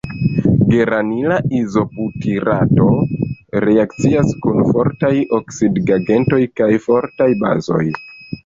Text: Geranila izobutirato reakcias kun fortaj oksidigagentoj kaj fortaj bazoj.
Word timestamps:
Geranila 0.69 1.35
izobutirato 1.57 2.87
reakcias 3.67 4.33
kun 4.47 4.65
fortaj 4.71 5.15
oksidigagentoj 5.41 6.45
kaj 6.63 6.75
fortaj 6.89 7.33
bazoj. 7.45 7.85